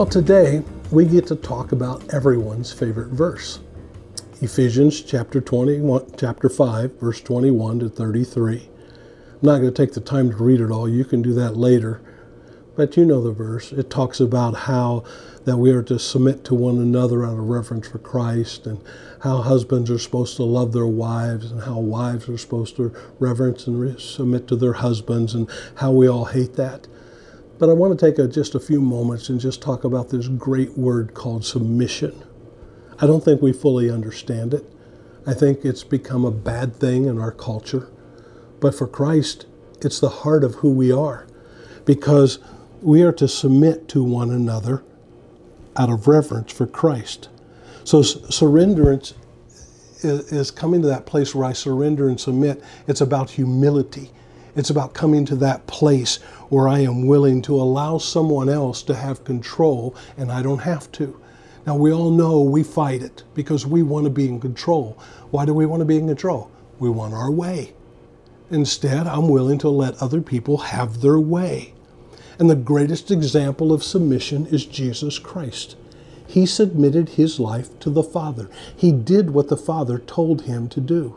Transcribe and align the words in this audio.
Well, 0.00 0.08
today 0.08 0.62
we 0.90 1.04
get 1.04 1.26
to 1.26 1.36
talk 1.36 1.72
about 1.72 2.14
everyone's 2.14 2.72
favorite 2.72 3.10
verse. 3.10 3.60
Ephesians 4.40 5.02
chapter 5.02 5.42
21, 5.42 6.12
chapter 6.16 6.48
5, 6.48 6.98
verse 6.98 7.20
21 7.20 7.80
to 7.80 7.90
33. 7.90 8.56
I'm 8.56 9.38
not 9.42 9.58
going 9.58 9.64
to 9.64 9.70
take 9.72 9.92
the 9.92 10.00
time 10.00 10.30
to 10.30 10.36
read 10.36 10.62
it 10.62 10.70
all. 10.70 10.88
You 10.88 11.04
can 11.04 11.20
do 11.20 11.34
that 11.34 11.54
later. 11.54 12.00
But 12.76 12.96
you 12.96 13.04
know 13.04 13.20
the 13.20 13.30
verse. 13.30 13.72
It 13.72 13.90
talks 13.90 14.20
about 14.20 14.54
how 14.54 15.04
that 15.44 15.58
we 15.58 15.70
are 15.70 15.82
to 15.82 15.98
submit 15.98 16.44
to 16.44 16.54
one 16.54 16.78
another 16.78 17.22
out 17.26 17.34
of 17.34 17.50
reverence 17.50 17.88
for 17.88 17.98
Christ 17.98 18.66
and 18.66 18.82
how 19.20 19.42
husbands 19.42 19.90
are 19.90 19.98
supposed 19.98 20.34
to 20.36 20.44
love 20.44 20.72
their 20.72 20.86
wives 20.86 21.52
and 21.52 21.64
how 21.64 21.78
wives 21.78 22.26
are 22.26 22.38
supposed 22.38 22.76
to 22.76 22.94
reverence 23.18 23.66
and 23.66 24.00
submit 24.00 24.48
to 24.48 24.56
their 24.56 24.72
husbands 24.72 25.34
and 25.34 25.46
how 25.74 25.92
we 25.92 26.08
all 26.08 26.24
hate 26.24 26.54
that. 26.54 26.88
But 27.60 27.68
I 27.68 27.74
want 27.74 27.96
to 27.96 28.06
take 28.06 28.18
a, 28.18 28.26
just 28.26 28.54
a 28.54 28.60
few 28.60 28.80
moments 28.80 29.28
and 29.28 29.38
just 29.38 29.60
talk 29.60 29.84
about 29.84 30.08
this 30.08 30.28
great 30.28 30.78
word 30.78 31.12
called 31.12 31.44
submission. 31.44 32.24
I 32.98 33.06
don't 33.06 33.22
think 33.22 33.42
we 33.42 33.52
fully 33.52 33.90
understand 33.90 34.54
it. 34.54 34.64
I 35.26 35.34
think 35.34 35.62
it's 35.62 35.84
become 35.84 36.24
a 36.24 36.30
bad 36.30 36.74
thing 36.74 37.04
in 37.04 37.20
our 37.20 37.30
culture. 37.30 37.90
But 38.60 38.74
for 38.74 38.86
Christ, 38.86 39.44
it's 39.82 40.00
the 40.00 40.08
heart 40.08 40.42
of 40.42 40.56
who 40.56 40.72
we 40.72 40.90
are 40.90 41.26
because 41.84 42.38
we 42.80 43.02
are 43.02 43.12
to 43.12 43.28
submit 43.28 43.88
to 43.88 44.02
one 44.02 44.30
another 44.30 44.82
out 45.76 45.90
of 45.90 46.08
reverence 46.08 46.52
for 46.52 46.66
Christ. 46.66 47.28
So 47.84 48.00
surrenderance 48.00 49.12
is 50.02 50.50
coming 50.50 50.80
to 50.80 50.88
that 50.88 51.04
place 51.04 51.34
where 51.34 51.44
I 51.46 51.52
surrender 51.52 52.08
and 52.08 52.18
submit. 52.18 52.62
It's 52.86 53.02
about 53.02 53.32
humility. 53.32 54.12
It's 54.56 54.70
about 54.70 54.94
coming 54.94 55.24
to 55.26 55.36
that 55.36 55.66
place 55.66 56.16
where 56.48 56.68
I 56.68 56.80
am 56.80 57.06
willing 57.06 57.42
to 57.42 57.60
allow 57.60 57.98
someone 57.98 58.48
else 58.48 58.82
to 58.84 58.94
have 58.94 59.24
control 59.24 59.94
and 60.16 60.32
I 60.32 60.42
don't 60.42 60.58
have 60.58 60.90
to. 60.92 61.20
Now, 61.66 61.76
we 61.76 61.92
all 61.92 62.10
know 62.10 62.40
we 62.40 62.62
fight 62.62 63.02
it 63.02 63.22
because 63.34 63.66
we 63.66 63.82
want 63.82 64.04
to 64.04 64.10
be 64.10 64.28
in 64.28 64.40
control. 64.40 64.98
Why 65.30 65.44
do 65.44 65.54
we 65.54 65.66
want 65.66 65.80
to 65.80 65.86
be 65.86 65.98
in 65.98 66.08
control? 66.08 66.50
We 66.78 66.90
want 66.90 67.14
our 67.14 67.30
way. 67.30 67.74
Instead, 68.50 69.06
I'm 69.06 69.28
willing 69.28 69.58
to 69.58 69.68
let 69.68 70.02
other 70.02 70.20
people 70.20 70.58
have 70.58 71.00
their 71.00 71.20
way. 71.20 71.74
And 72.38 72.50
the 72.50 72.56
greatest 72.56 73.10
example 73.10 73.72
of 73.72 73.84
submission 73.84 74.46
is 74.46 74.64
Jesus 74.64 75.18
Christ. 75.18 75.76
He 76.26 76.46
submitted 76.46 77.10
his 77.10 77.38
life 77.38 77.78
to 77.80 77.90
the 77.90 78.02
Father. 78.02 78.48
He 78.74 78.92
did 78.92 79.30
what 79.30 79.48
the 79.48 79.56
Father 79.56 79.98
told 79.98 80.42
him 80.42 80.68
to 80.70 80.80
do. 80.80 81.16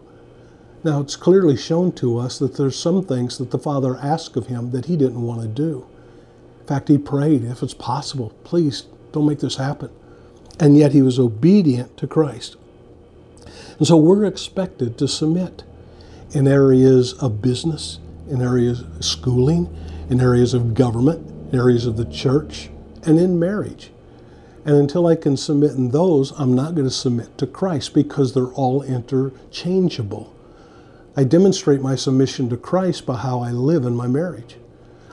Now, 0.83 0.99
it's 0.99 1.15
clearly 1.15 1.55
shown 1.55 1.93
to 1.93 2.17
us 2.17 2.39
that 2.39 2.57
there's 2.57 2.77
some 2.77 3.05
things 3.05 3.37
that 3.37 3.51
the 3.51 3.59
Father 3.59 3.97
asked 3.97 4.35
of 4.35 4.47
him 4.47 4.71
that 4.71 4.85
he 4.85 4.97
didn't 4.97 5.21
want 5.21 5.41
to 5.41 5.47
do. 5.47 5.87
In 6.59 6.67
fact, 6.67 6.89
he 6.89 6.97
prayed, 6.97 7.45
if 7.45 7.63
it's 7.63 7.73
possible, 7.73 8.33
please 8.43 8.83
don't 9.13 9.27
make 9.27 9.39
this 9.39 9.55
happen. 9.55 9.89
And 10.59 10.77
yet 10.77 10.91
he 10.91 11.01
was 11.01 11.19
obedient 11.19 11.95
to 11.97 12.07
Christ. 12.07 12.57
And 13.77 13.87
so 13.87 13.95
we're 13.97 14.25
expected 14.25 14.97
to 14.97 15.07
submit 15.07 15.63
in 16.31 16.47
areas 16.47 17.13
of 17.13 17.41
business, 17.41 17.99
in 18.29 18.41
areas 18.41 18.81
of 18.81 19.05
schooling, 19.05 19.73
in 20.09 20.19
areas 20.19 20.53
of 20.53 20.73
government, 20.73 21.25
in 21.51 21.59
areas 21.59 21.85
of 21.85 21.95
the 21.95 22.05
church, 22.05 22.69
and 23.03 23.19
in 23.19 23.39
marriage. 23.39 23.91
And 24.65 24.75
until 24.75 25.07
I 25.07 25.15
can 25.15 25.37
submit 25.37 25.71
in 25.71 25.89
those, 25.91 26.31
I'm 26.39 26.53
not 26.53 26.75
going 26.75 26.87
to 26.87 26.93
submit 26.93 27.37
to 27.37 27.47
Christ 27.47 27.93
because 27.93 28.33
they're 28.33 28.45
all 28.47 28.81
interchangeable. 28.83 30.33
I 31.15 31.23
demonstrate 31.23 31.81
my 31.81 31.95
submission 31.95 32.49
to 32.49 32.57
Christ 32.57 33.05
by 33.05 33.17
how 33.17 33.41
I 33.41 33.51
live 33.51 33.85
in 33.85 33.95
my 33.95 34.07
marriage. 34.07 34.57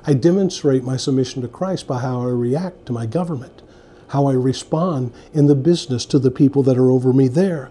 I 0.07 0.15
demonstrate 0.15 0.83
my 0.83 0.97
submission 0.97 1.43
to 1.43 1.49
Christ 1.49 1.87
by 1.87 2.01
how 2.01 2.23
I 2.23 2.31
react 2.31 2.87
to 2.87 2.93
my 2.93 3.05
government, 3.05 3.61
how 4.09 4.27
I 4.27 4.33
respond 4.33 5.13
in 5.35 5.47
the 5.47 5.55
business 5.55 6.07
to 6.07 6.19
the 6.19 6.31
people 6.31 6.63
that 6.63 6.79
are 6.79 6.91
over 6.91 7.13
me 7.13 7.29
there. 7.29 7.71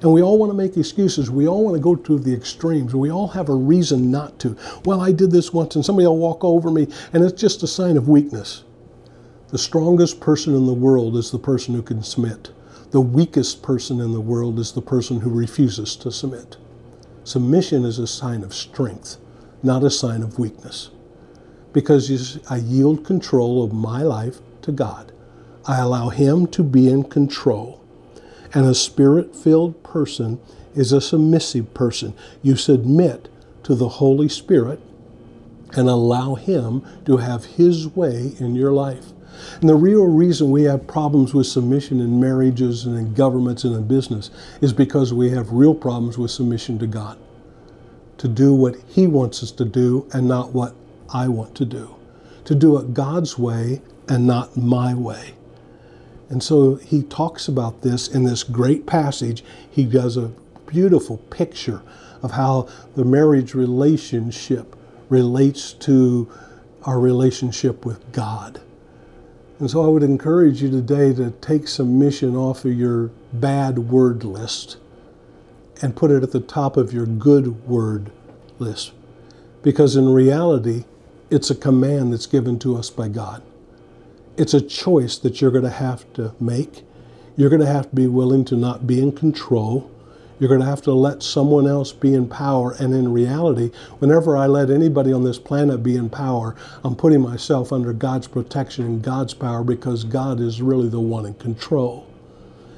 And 0.00 0.10
we 0.10 0.22
all 0.22 0.38
want 0.38 0.50
to 0.50 0.56
make 0.56 0.76
excuses. 0.76 1.30
We 1.30 1.46
all 1.46 1.64
want 1.64 1.76
to 1.76 1.82
go 1.82 1.94
to 1.94 2.18
the 2.18 2.34
extremes. 2.34 2.94
We 2.94 3.10
all 3.10 3.28
have 3.28 3.50
a 3.50 3.54
reason 3.54 4.10
not 4.10 4.38
to. 4.38 4.56
Well, 4.86 5.02
I 5.02 5.12
did 5.12 5.30
this 5.30 5.52
once 5.52 5.76
and 5.76 5.84
somebody 5.84 6.06
will 6.06 6.16
walk 6.16 6.44
over 6.44 6.70
me, 6.70 6.88
and 7.12 7.22
it's 7.22 7.38
just 7.38 7.62
a 7.62 7.66
sign 7.66 7.98
of 7.98 8.08
weakness. 8.08 8.64
The 9.48 9.58
strongest 9.58 10.18
person 10.18 10.54
in 10.54 10.64
the 10.64 10.72
world 10.72 11.14
is 11.14 11.30
the 11.30 11.38
person 11.38 11.74
who 11.74 11.82
can 11.82 12.02
submit. 12.02 12.50
The 12.90 13.00
weakest 13.02 13.62
person 13.62 14.00
in 14.00 14.12
the 14.12 14.20
world 14.20 14.58
is 14.58 14.72
the 14.72 14.82
person 14.82 15.20
who 15.20 15.30
refuses 15.30 15.94
to 15.96 16.10
submit. 16.10 16.56
Submission 17.26 17.84
is 17.84 17.98
a 17.98 18.06
sign 18.06 18.44
of 18.44 18.54
strength, 18.54 19.16
not 19.60 19.82
a 19.82 19.90
sign 19.90 20.22
of 20.22 20.38
weakness. 20.38 20.90
Because 21.72 22.38
I 22.48 22.58
yield 22.58 23.04
control 23.04 23.64
of 23.64 23.72
my 23.72 24.02
life 24.02 24.38
to 24.62 24.70
God. 24.70 25.10
I 25.66 25.80
allow 25.80 26.10
Him 26.10 26.46
to 26.46 26.62
be 26.62 26.88
in 26.88 27.02
control. 27.02 27.82
And 28.54 28.64
a 28.64 28.76
spirit 28.76 29.34
filled 29.34 29.82
person 29.82 30.40
is 30.76 30.92
a 30.92 31.00
submissive 31.00 31.74
person. 31.74 32.14
You 32.42 32.54
submit 32.54 33.28
to 33.64 33.74
the 33.74 33.88
Holy 33.88 34.28
Spirit 34.28 34.80
and 35.72 35.88
allow 35.88 36.36
Him 36.36 36.84
to 37.06 37.16
have 37.16 37.44
His 37.44 37.88
way 37.88 38.34
in 38.38 38.54
your 38.54 38.70
life. 38.70 39.06
And 39.60 39.68
the 39.68 39.74
real 39.74 40.06
reason 40.06 40.50
we 40.50 40.64
have 40.64 40.86
problems 40.86 41.34
with 41.34 41.46
submission 41.46 42.00
in 42.00 42.20
marriages 42.20 42.84
and 42.84 42.96
in 42.96 43.14
governments 43.14 43.64
and 43.64 43.74
in 43.74 43.86
business 43.86 44.30
is 44.60 44.72
because 44.72 45.12
we 45.12 45.30
have 45.30 45.52
real 45.52 45.74
problems 45.74 46.18
with 46.18 46.30
submission 46.30 46.78
to 46.78 46.86
God. 46.86 47.18
To 48.18 48.28
do 48.28 48.54
what 48.54 48.76
He 48.88 49.06
wants 49.06 49.42
us 49.42 49.50
to 49.52 49.64
do 49.64 50.08
and 50.12 50.26
not 50.26 50.52
what 50.52 50.74
I 51.12 51.28
want 51.28 51.54
to 51.56 51.64
do. 51.64 51.94
To 52.44 52.54
do 52.54 52.78
it 52.78 52.94
God's 52.94 53.38
way 53.38 53.82
and 54.08 54.26
not 54.26 54.56
my 54.56 54.94
way. 54.94 55.34
And 56.28 56.42
so 56.42 56.76
he 56.76 57.02
talks 57.02 57.48
about 57.48 57.82
this 57.82 58.08
in 58.08 58.24
this 58.24 58.42
great 58.42 58.86
passage. 58.86 59.44
He 59.70 59.84
does 59.84 60.16
a 60.16 60.32
beautiful 60.66 61.18
picture 61.18 61.82
of 62.22 62.32
how 62.32 62.68
the 62.94 63.04
marriage 63.04 63.54
relationship 63.54 64.74
relates 65.08 65.72
to 65.72 66.28
our 66.82 66.98
relationship 66.98 67.84
with 67.84 68.12
God. 68.12 68.60
And 69.58 69.70
so 69.70 69.84
I 69.84 69.88
would 69.88 70.02
encourage 70.02 70.62
you 70.62 70.70
today 70.70 71.14
to 71.14 71.30
take 71.30 71.66
submission 71.66 72.36
off 72.36 72.64
of 72.64 72.72
your 72.72 73.10
bad 73.32 73.78
word 73.78 74.22
list 74.22 74.76
and 75.80 75.96
put 75.96 76.10
it 76.10 76.22
at 76.22 76.32
the 76.32 76.40
top 76.40 76.76
of 76.76 76.92
your 76.92 77.06
good 77.06 77.66
word 77.66 78.10
list. 78.58 78.92
Because 79.62 79.96
in 79.96 80.10
reality, 80.10 80.84
it's 81.30 81.50
a 81.50 81.54
command 81.54 82.12
that's 82.12 82.26
given 82.26 82.58
to 82.60 82.76
us 82.76 82.90
by 82.90 83.08
God. 83.08 83.42
It's 84.36 84.54
a 84.54 84.60
choice 84.60 85.16
that 85.18 85.40
you're 85.40 85.50
going 85.50 85.64
to 85.64 85.70
have 85.70 86.10
to 86.14 86.34
make. 86.38 86.84
You're 87.36 87.50
going 87.50 87.60
to 87.60 87.66
have 87.66 87.90
to 87.90 87.96
be 87.96 88.06
willing 88.06 88.44
to 88.46 88.56
not 88.56 88.86
be 88.86 89.00
in 89.00 89.12
control. 89.12 89.90
You're 90.38 90.48
going 90.48 90.60
to 90.60 90.66
have 90.66 90.82
to 90.82 90.92
let 90.92 91.22
someone 91.22 91.66
else 91.66 91.92
be 91.92 92.12
in 92.12 92.28
power. 92.28 92.72
And 92.78 92.92
in 92.92 93.12
reality, 93.12 93.70
whenever 93.98 94.36
I 94.36 94.46
let 94.46 94.68
anybody 94.68 95.12
on 95.12 95.24
this 95.24 95.38
planet 95.38 95.82
be 95.82 95.96
in 95.96 96.10
power, 96.10 96.54
I'm 96.84 96.94
putting 96.94 97.22
myself 97.22 97.72
under 97.72 97.94
God's 97.94 98.28
protection 98.28 98.84
and 98.84 99.02
God's 99.02 99.32
power 99.32 99.64
because 99.64 100.04
God 100.04 100.40
is 100.40 100.60
really 100.60 100.88
the 100.88 101.00
one 101.00 101.24
in 101.24 101.34
control. 101.34 102.06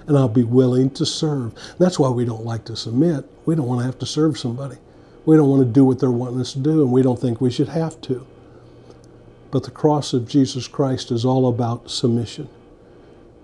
And 0.07 0.17
I'll 0.17 0.29
be 0.29 0.45
willing 0.45 0.91
to 0.91 1.05
serve. 1.05 1.53
That's 1.79 1.99
why 1.99 2.11
we 2.11 2.25
don't 2.25 2.45
like 2.45 2.65
to 2.67 2.77
submit. 2.77 3.29
We 3.45 3.57
don't 3.57 3.67
want 3.67 3.81
to 3.81 3.87
have 3.87 3.99
to 3.99 4.07
serve 4.07 4.39
somebody. 4.39 4.77
We 5.27 5.37
don't 5.37 5.51
want 5.51 5.67
to 5.67 5.73
do 5.73 5.85
what 5.85 5.99
they're 5.99 6.11
wanting 6.11 6.41
us 6.41 6.53
to 6.53 6.61
do, 6.61 6.83
and 6.83 6.93
we 6.93 7.03
don't 7.03 7.21
think 7.21 7.41
we 7.41 7.51
should 7.51 7.69
have 7.69 8.01
to. 8.03 8.27
But 9.51 9.65
the 9.65 9.71
cross 9.71 10.15
of 10.15 10.29
Jesus 10.29 10.69
Christ 10.69 11.11
is 11.11 11.25
all 11.25 11.49
about 11.49 11.91
submission. 11.91 12.49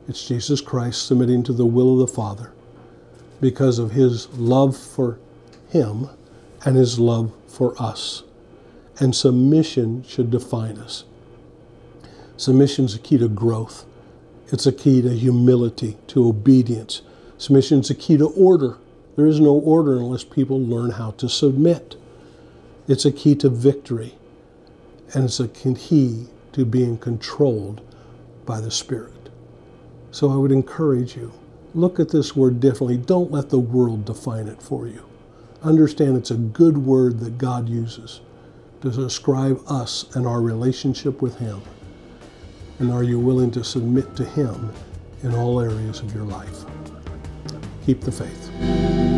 It's 0.09 0.27
Jesus 0.27 0.61
Christ 0.61 1.07
submitting 1.07 1.43
to 1.43 1.53
the 1.53 1.67
will 1.67 1.95
of 1.95 2.09
the 2.09 2.15
Father 2.15 2.53
because 3.41 3.79
of 3.79 3.93
his 3.93 4.29
love 4.39 4.77
for 4.77 5.19
him 5.69 6.09
and 6.65 6.77
his 6.77 6.99
love 6.99 7.33
for 7.47 7.75
us. 7.81 8.23
And 8.99 9.15
submission 9.15 10.05
should 10.05 10.31
define 10.31 10.79
us. 10.79 11.05
Submission 12.37 12.85
is 12.85 12.95
a 12.95 12.99
key 12.99 13.19
to 13.19 13.29
growth. 13.29 13.85
It's 14.49 14.67
a 14.67 14.73
key 14.73 15.03
to 15.03 15.11
humility, 15.11 15.97
to 16.09 16.29
obedience. 16.29 17.03
Submission 17.39 17.81
is 17.81 17.91
a 17.91 17.95
key 17.95 18.17
to 18.17 18.29
order. 18.29 18.79
There 19.17 19.27
is 19.27 19.41
no 19.41 19.55
order 19.55 19.97
unless 19.97 20.25
people 20.25 20.61
learn 20.61 20.93
how 20.93 21.13
to 21.13 21.29
submit. 21.29 21.97
It's 22.87 23.05
a 23.05 23.13
key 23.13 23.35
to 23.37 23.49
victory 23.49 24.15
and 25.15 25.25
it's 25.25 25.41
a 25.41 25.49
key 25.49 26.27
to 26.53 26.65
being 26.65 26.99
controlled 26.99 27.81
by 28.45 28.61
the 28.61 28.71
Spirit. 28.71 29.29
So 30.11 30.31
I 30.31 30.37
would 30.37 30.53
encourage 30.53 31.17
you, 31.17 31.33
look 31.75 31.99
at 31.99 32.11
this 32.11 32.37
word 32.37 32.61
differently. 32.61 32.97
Don't 32.97 33.31
let 33.31 33.51
the 33.51 33.59
world 33.59 34.05
define 34.05 34.49
it 34.49 34.63
for 34.63 34.87
you. 34.87 35.05
Understand 35.63 36.17
it's 36.17 36.31
a 36.31 36.37
good 36.37 36.79
word 36.79 37.21
that 37.21 37.39
God 37.39 37.69
uses 37.69 38.21
to 38.83 38.91
describe 38.91 39.61
us 39.67 40.05
and 40.15 40.27
our 40.27 40.41
relationship 40.41 41.23
with 41.23 41.39
Him. 41.39 41.63
And 42.79 42.93
are 42.93 43.03
you 43.03 43.19
willing 43.19 43.51
to 43.53 43.65
submit 43.65 44.15
to 44.17 44.25
Him 44.25 44.73
in 45.23 45.35
all 45.35 45.61
areas 45.61 46.01
of 46.01 46.15
your 46.15 46.25
life? 46.25 46.65
Keep 47.87 48.03
the 48.03 48.13
faith. 48.13 49.14